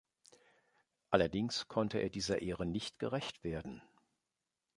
Allerdings 1.11 1.67
konnte 1.67 1.99
er 1.99 2.09
dieser 2.09 2.41
Ehre 2.41 2.65
nicht 2.65 2.97
gerecht 2.97 3.43
werden. 3.43 3.83